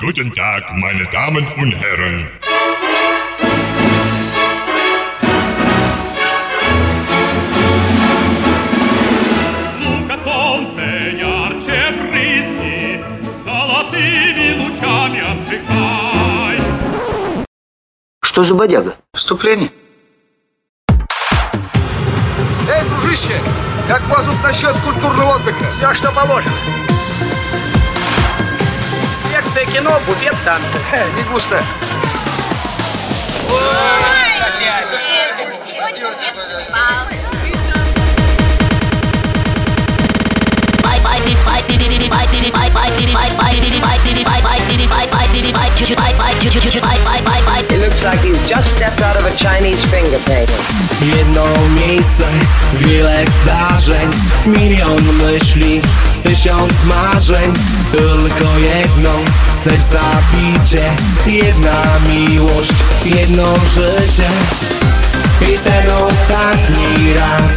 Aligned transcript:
Guten 0.00 0.32
Tag, 0.32 0.62
meine 0.74 1.04
Damen 1.06 1.44
und 1.56 1.72
Herren. 1.72 2.28
Ну-ка, 9.80 10.16
солнце 10.18 10.80
ярче 11.18 11.92
брызни, 11.98 13.04
Золотыми 13.42 14.62
лучами 14.62 15.20
обжигай. 15.32 16.60
Что 18.22 18.44
за 18.44 18.54
бодяга? 18.54 18.94
Вступление. 19.12 19.70
Эй, 22.70 22.88
дружище, 22.88 23.40
как 23.88 24.02
вас 24.08 24.24
тут 24.26 24.40
насчет 24.44 24.78
культурного 24.78 25.34
отдыха? 25.36 25.64
Все, 25.74 25.92
что 25.92 26.12
положено. 26.12 26.54
Лекция 29.48 29.64
кино, 29.64 29.98
буфет, 30.06 30.34
танцы. 30.44 30.78
Э, 30.92 31.08
не 31.16 31.22
густо. 31.22 31.64
It 47.70 47.80
looks 47.80 48.02
like 48.02 48.24
you've 48.24 48.37
just 48.48 48.76
stepped 48.76 49.02
out 49.02 49.14
of 49.14 49.26
a 49.26 49.34
Chinese 49.36 49.84
finger 49.92 50.18
painting. 50.24 50.64
Jedno 51.16 51.44
miejsce, 51.76 52.24
wiele 52.74 53.24
zdarzeń 53.42 54.10
Milion 54.46 55.02
myśli, 55.12 55.82
tysiąc 56.22 56.72
marzeń. 56.84 57.52
Tylko 57.92 58.58
jedno, 58.58 59.10
serca 59.64 60.00
bicie 60.32 60.90
Jedna 61.26 61.82
miłość, 62.08 62.72
jedno 63.04 63.54
życie. 63.74 64.28
I 65.52 65.58
ten 65.58 65.90
ostatni 65.90 67.14
raz 67.14 67.52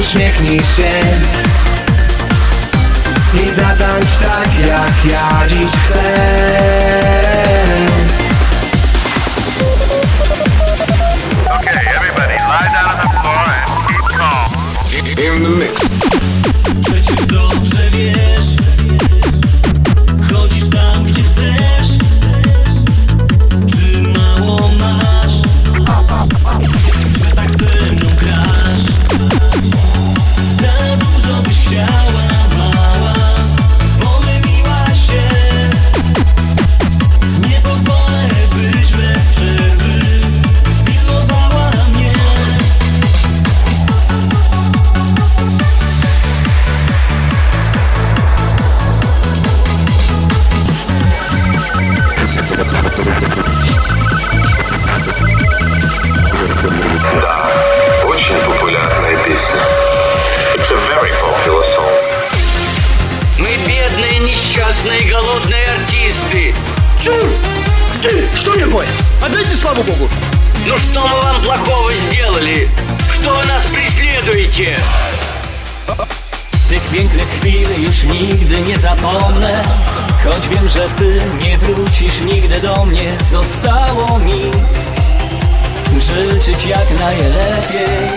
Uśmiechnij 0.00 0.58
się. 0.58 0.92
I 3.34 3.54
zatańcz 3.54 4.16
tak 4.16 4.48
jak 4.68 5.12
ja 5.12 5.46
dziś 5.48 5.72
chcę 5.72 6.04
Okay, 11.54 11.70
everybody, 11.94 12.36
lie 12.50 12.68
down 12.74 12.90
on 12.90 12.98
the 12.98 13.08
floor 13.22 13.44
and 13.46 13.68
keep 13.86 14.02
calm. 14.18 14.50
In 15.18 15.42
the 15.42 15.50
mix. 15.50 15.74
Несчастные, 64.84 65.10
голодные 65.10 65.66
артисты. 65.66 66.54
Чур! 67.00 67.28
Что 68.34 68.58
такое? 68.58 68.86
Не 69.48 69.56
слава 69.56 69.82
богу. 69.82 70.08
Ну 70.66 70.78
что 70.78 71.06
мы 71.06 71.22
вам 71.22 71.42
плохого 71.42 71.94
сделали? 71.94 72.68
Что 73.12 73.30
вы 73.34 73.44
нас 73.46 73.64
преследуете? 73.66 74.76
Chwil 77.40 77.68
już 77.78 78.04
nigdy 78.04 78.62
nie 78.62 78.78
zapomnę 78.78 79.64
Choć 80.24 80.48
wiem, 80.48 80.68
że 80.68 80.88
ty 80.88 81.20
nie 81.42 81.58
wrócisz 81.58 82.20
nigdy 82.20 82.60
do 82.60 82.84
mnie 82.84 83.16
Zostało 83.30 84.18
mi 84.18 84.50
życzyć 86.00 86.66
jak 86.66 86.86
najlepiej 87.00 88.08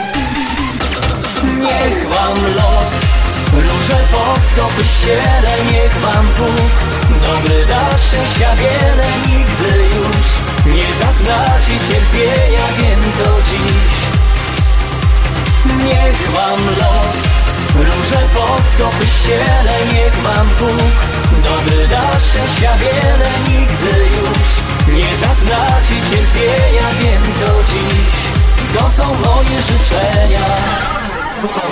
Niech 1.59 2.09
wam 2.09 2.43
los 2.55 3.07
Róże 3.53 3.97
pod 4.11 4.45
stopy 4.45 4.83
ściele 4.85 5.21
Niech 5.21 5.36
wam 6.02 6.26
Bóg 6.38 6.72
Dobry 7.26 7.66
da 7.66 7.98
szczęścia 7.98 8.56
wiele 8.56 9.06
Nigdy 9.26 9.84
już 9.96 10.26
nie 10.74 10.94
zaznaczy 10.94 11.70
cierpienia 11.88 12.66
Wiem 12.78 13.02
to 13.18 13.42
dziś 13.42 13.94
Niech 15.84 16.30
wam 16.30 16.60
los 16.66 17.22
Róże 17.76 18.22
pod 18.34 18.68
stopy 18.74 19.06
ściele 19.06 19.76
Niech 19.92 20.16
wam 20.22 20.48
Bóg 20.58 20.94
Dobry 21.44 21.88
da 21.88 22.20
szczęścia 22.20 22.76
wiele 22.76 23.30
Nigdy 23.48 23.98
już 24.16 24.48
nie 24.96 25.16
zaznaczy 25.16 25.94
cierpienia 26.10 26.86
Wiem 27.00 27.22
to 27.22 27.72
dziś 27.72 28.14
To 28.78 28.90
są 28.90 29.04
moje 29.14 29.62
życzenia 29.62 30.46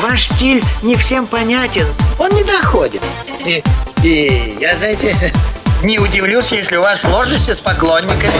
Ваш 0.02 0.26
стиль 0.26 0.62
не 0.82 0.96
всем 0.96 1.26
понятен. 1.26 1.86
Он 2.18 2.30
не 2.32 2.42
доходит. 2.42 3.02
И, 3.46 3.62
И 4.05 4.57
я, 4.59 4.77
знаете, 4.77 5.15
не 5.83 5.97
удивлюсь, 5.99 6.51
если 6.51 6.77
у 6.77 6.81
вас 6.81 7.01
сложности 7.01 7.51
с 7.51 7.61
поклонниками. 7.61 8.33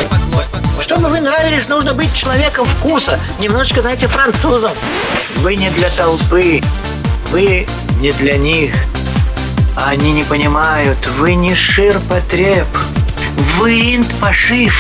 Чтобы 0.81 1.09
вы 1.09 1.21
нравились, 1.21 1.67
нужно 1.67 1.93
быть 1.93 2.13
человеком 2.13 2.65
вкуса. 2.65 3.19
Немножечко, 3.39 3.81
знаете, 3.81 4.07
французом. 4.07 4.73
Вы 5.37 5.55
не 5.55 5.69
для 5.71 5.89
толпы. 5.89 6.61
Вы 7.31 7.65
не 7.99 8.11
для 8.11 8.37
них. 8.37 8.75
Они 9.75 10.11
не 10.11 10.23
понимают. 10.23 11.03
Вы 11.17 11.33
не 11.35 11.55
ширпотреб. 11.55 12.67
Вы 13.57 13.95
инт-пошив. 13.95 14.73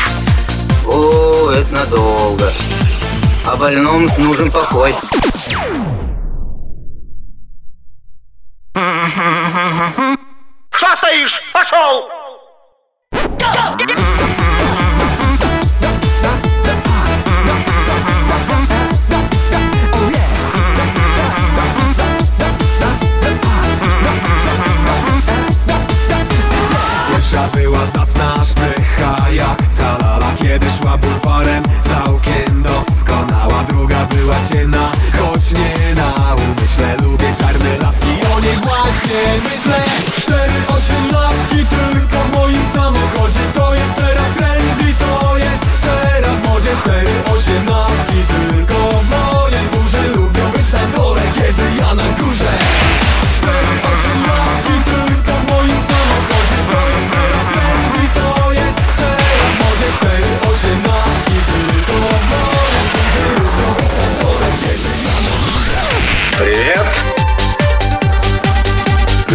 О, 0.85 1.51
это 1.51 1.73
надолго. 1.73 2.53
А 3.45 3.55
больному 3.55 4.07
нужен 4.19 4.51
покой. 4.51 4.93
Что 5.47 5.59
стоишь? 11.04 11.42
Пошел! 11.52 12.13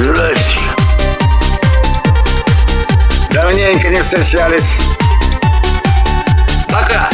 Здрасте. 0.02 0.60
Давненько 3.30 3.88
не 3.90 4.00
встречались. 4.00 4.78
Пока. 6.68 7.10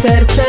serce. 0.00 0.47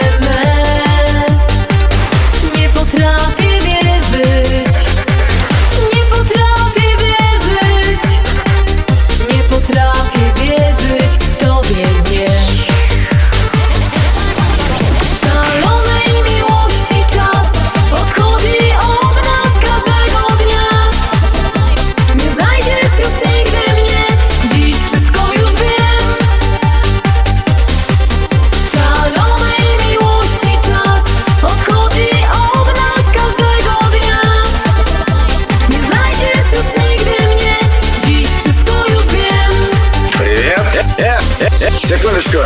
Секундочку. 42.09 42.39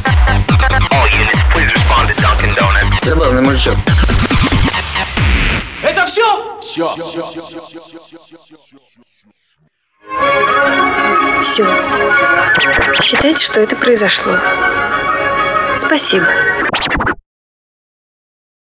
All 0.92 1.06
units, 1.08 1.42
please 1.52 1.70
respond 1.74 2.08
to 2.08 2.14
Dunkin' 2.22 2.54
Donuts. 2.54 3.04
Забавный 3.04 3.42
мужичок. 3.42 3.76
Это 5.82 6.06
все? 6.06 6.58
Все. 6.62 6.88
Все. 11.42 11.66
Считайте, 13.02 13.44
что 13.44 13.60
это 13.60 13.76
произошло. 13.76 14.38
Спасибо. 15.76 16.26